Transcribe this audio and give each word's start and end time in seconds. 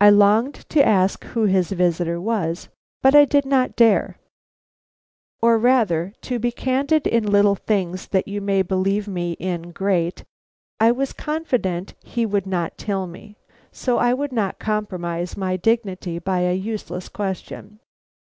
I 0.00 0.10
longed 0.10 0.68
to 0.70 0.84
ask 0.84 1.22
who 1.26 1.44
his 1.44 1.70
visitor 1.70 2.20
was, 2.20 2.70
but 3.02 3.14
I 3.14 3.24
did 3.24 3.44
not 3.46 3.76
dare, 3.76 4.18
or 5.40 5.58
rather 5.58 6.12
to 6.22 6.40
be 6.40 6.50
candid 6.50 7.06
in 7.06 7.30
little 7.30 7.54
things 7.54 8.08
that 8.08 8.26
you 8.26 8.40
may 8.40 8.62
believe 8.62 9.06
me 9.06 9.34
in 9.34 9.70
great 9.70 10.24
I 10.80 10.90
was 10.90 11.12
confident 11.12 11.94
he 12.02 12.26
would 12.26 12.48
not 12.48 12.76
tell 12.76 13.06
me, 13.06 13.36
so 13.70 13.98
I 13.98 14.12
would 14.12 14.32
not 14.32 14.58
compromise 14.58 15.36
my 15.36 15.56
dignity 15.56 16.18
by 16.18 16.40
a 16.40 16.52
useless 16.54 17.08
question. 17.08 17.78